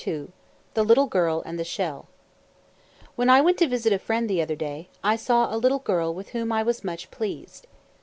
[0.73, 2.07] ]The Little Girl and the Shell.
[3.15, 6.11] When I went to visit a friend, the other day, I saw a little girl
[6.11, 7.67] with whom I was much pleased.